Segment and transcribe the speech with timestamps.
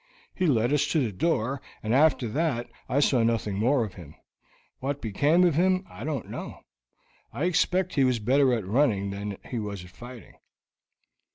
[0.33, 4.15] He led us to the door, and after that I saw nothing more of him.
[4.79, 6.61] What became of him I don't know.
[7.31, 10.37] I expect he was better at running than he was at fighting."